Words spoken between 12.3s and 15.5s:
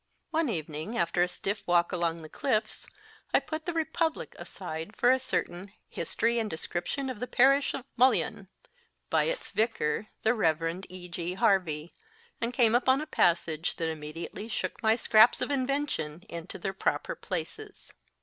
and came upon a passage that immediately shook my scraps